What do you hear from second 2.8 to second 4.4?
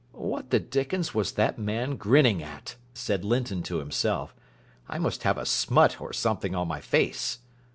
said Linton to himself.